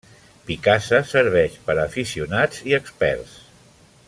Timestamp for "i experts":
2.73-3.41